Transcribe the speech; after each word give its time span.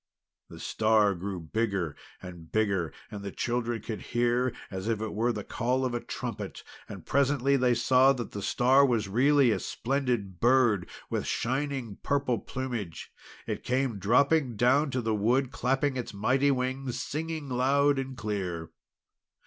The 0.49 0.59
star 0.59 1.13
grew 1.13 1.39
bigger 1.39 1.95
and 2.23 2.51
bigger, 2.51 2.91
and 3.11 3.21
the 3.23 3.31
children 3.31 3.83
could 3.83 4.01
hear, 4.01 4.51
as 4.71 4.87
if 4.87 4.99
it 4.99 5.13
were, 5.13 5.31
the 5.31 5.43
call 5.43 5.85
of 5.85 5.93
a 5.93 5.99
trumpet; 5.99 6.63
and 6.89 7.05
presently 7.05 7.55
they 7.55 7.75
saw 7.75 8.11
that 8.13 8.31
the 8.31 8.41
star 8.41 8.83
was 8.83 9.07
really 9.07 9.51
a 9.51 9.59
splendid 9.59 10.39
bird 10.39 10.89
with 11.11 11.27
shining 11.27 11.99
purple 12.01 12.39
plumage. 12.39 13.11
It 13.45 13.63
came 13.63 13.99
dropping 13.99 14.55
down 14.55 14.89
to 14.89 15.01
the 15.03 15.13
wood, 15.13 15.51
clapping 15.51 15.97
its 15.97 16.15
mighty 16.15 16.49
wings, 16.49 16.85
and 16.87 16.95
singing 16.95 17.47
loud 17.47 17.99
and 17.99 18.17
clear. 18.17 18.71